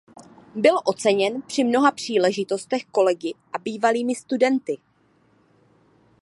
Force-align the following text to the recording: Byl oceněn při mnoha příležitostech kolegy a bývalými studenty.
Byl 0.55 0.75
oceněn 0.85 1.41
při 1.41 1.63
mnoha 1.63 1.91
příležitostech 1.91 2.85
kolegy 2.85 3.33
a 3.53 3.57
bývalými 3.57 4.15
studenty. 4.15 4.77